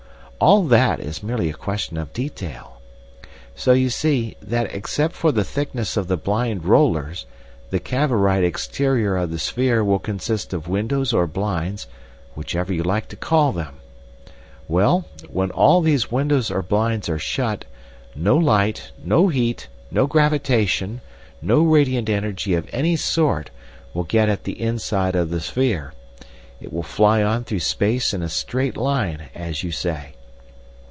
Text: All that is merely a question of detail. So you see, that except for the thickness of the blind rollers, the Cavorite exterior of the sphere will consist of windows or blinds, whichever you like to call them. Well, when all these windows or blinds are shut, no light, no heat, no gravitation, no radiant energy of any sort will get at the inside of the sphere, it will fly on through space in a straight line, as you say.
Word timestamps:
All 0.43 0.63
that 0.69 0.99
is 0.99 1.21
merely 1.21 1.51
a 1.51 1.53
question 1.53 1.97
of 1.97 2.13
detail. 2.13 2.81
So 3.53 3.73
you 3.73 3.91
see, 3.91 4.37
that 4.41 4.73
except 4.73 5.13
for 5.13 5.31
the 5.31 5.43
thickness 5.43 5.95
of 5.97 6.07
the 6.07 6.17
blind 6.17 6.65
rollers, 6.65 7.27
the 7.69 7.79
Cavorite 7.79 8.43
exterior 8.43 9.15
of 9.17 9.29
the 9.29 9.37
sphere 9.37 9.83
will 9.83 9.99
consist 9.99 10.51
of 10.51 10.67
windows 10.67 11.13
or 11.13 11.27
blinds, 11.27 11.85
whichever 12.33 12.73
you 12.73 12.81
like 12.81 13.07
to 13.09 13.15
call 13.15 13.51
them. 13.51 13.75
Well, 14.67 15.05
when 15.29 15.51
all 15.51 15.79
these 15.79 16.09
windows 16.11 16.49
or 16.49 16.63
blinds 16.63 17.07
are 17.07 17.19
shut, 17.19 17.65
no 18.15 18.35
light, 18.35 18.89
no 19.05 19.27
heat, 19.27 19.67
no 19.91 20.07
gravitation, 20.07 21.01
no 21.39 21.61
radiant 21.61 22.09
energy 22.09 22.55
of 22.55 22.67
any 22.71 22.95
sort 22.95 23.51
will 23.93 24.05
get 24.05 24.27
at 24.27 24.45
the 24.45 24.59
inside 24.59 25.15
of 25.15 25.29
the 25.29 25.39
sphere, 25.39 25.93
it 26.59 26.73
will 26.73 26.81
fly 26.81 27.21
on 27.21 27.43
through 27.43 27.59
space 27.59 28.11
in 28.11 28.23
a 28.23 28.27
straight 28.27 28.75
line, 28.75 29.29
as 29.35 29.61
you 29.61 29.71
say. 29.71 30.15